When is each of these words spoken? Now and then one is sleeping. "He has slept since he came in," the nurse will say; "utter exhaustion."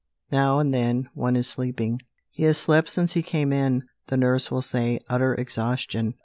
Now 0.31 0.57
and 0.57 0.73
then 0.73 1.09
one 1.13 1.35
is 1.35 1.45
sleeping. 1.45 2.01
"He 2.31 2.41
has 2.45 2.57
slept 2.57 2.89
since 2.89 3.13
he 3.13 3.21
came 3.21 3.53
in," 3.53 3.83
the 4.07 4.17
nurse 4.17 4.49
will 4.49 4.63
say; 4.63 4.99
"utter 5.11 5.35
exhaustion." 5.35 6.15